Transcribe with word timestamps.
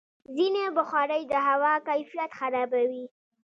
ځینې 0.35 0.63
بخارۍ 0.77 1.23
د 1.31 1.33
هوا 1.47 1.73
کیفیت 1.87 2.31
خرابوي. 2.39 3.05